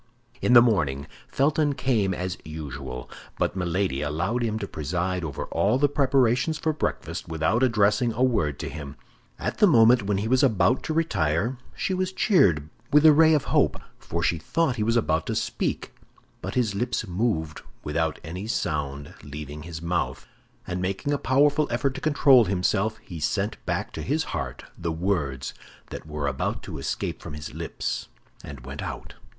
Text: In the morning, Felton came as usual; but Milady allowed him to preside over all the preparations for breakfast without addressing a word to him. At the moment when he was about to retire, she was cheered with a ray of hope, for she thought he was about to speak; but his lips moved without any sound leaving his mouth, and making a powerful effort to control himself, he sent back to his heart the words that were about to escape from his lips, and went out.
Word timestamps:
In 0.41 0.53
the 0.53 0.63
morning, 0.63 1.05
Felton 1.27 1.73
came 1.75 2.11
as 2.11 2.39
usual; 2.43 3.07
but 3.37 3.55
Milady 3.55 4.01
allowed 4.01 4.41
him 4.41 4.57
to 4.57 4.67
preside 4.67 5.23
over 5.23 5.45
all 5.51 5.77
the 5.77 5.87
preparations 5.87 6.57
for 6.57 6.73
breakfast 6.73 7.27
without 7.27 7.61
addressing 7.61 8.11
a 8.13 8.23
word 8.23 8.57
to 8.61 8.67
him. 8.67 8.95
At 9.37 9.59
the 9.59 9.67
moment 9.67 10.01
when 10.01 10.17
he 10.17 10.27
was 10.27 10.41
about 10.41 10.81
to 10.85 10.93
retire, 10.95 11.59
she 11.75 11.93
was 11.93 12.11
cheered 12.11 12.67
with 12.91 13.05
a 13.05 13.13
ray 13.13 13.35
of 13.35 13.43
hope, 13.53 13.79
for 13.99 14.23
she 14.23 14.39
thought 14.39 14.75
he 14.77 14.81
was 14.81 14.97
about 14.97 15.27
to 15.27 15.35
speak; 15.35 15.93
but 16.41 16.55
his 16.55 16.73
lips 16.73 17.05
moved 17.05 17.61
without 17.83 18.17
any 18.23 18.47
sound 18.47 19.13
leaving 19.21 19.61
his 19.61 19.83
mouth, 19.83 20.25
and 20.65 20.81
making 20.81 21.13
a 21.13 21.19
powerful 21.19 21.67
effort 21.69 21.93
to 21.93 22.01
control 22.01 22.45
himself, 22.45 22.97
he 23.03 23.19
sent 23.19 23.63
back 23.67 23.91
to 23.93 24.01
his 24.01 24.23
heart 24.33 24.63
the 24.75 24.91
words 24.91 25.53
that 25.91 26.07
were 26.07 26.25
about 26.25 26.63
to 26.63 26.79
escape 26.79 27.21
from 27.21 27.35
his 27.35 27.53
lips, 27.53 28.07
and 28.43 28.61
went 28.65 28.81
out. 28.81 29.13